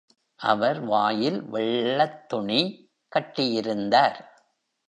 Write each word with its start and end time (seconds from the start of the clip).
அவர் 0.39 0.79
வாயில் 0.79 1.43
வெள்ளத் 1.43 2.29
துணி 2.29 2.61
கட்டியிருந்தார். 3.15 4.19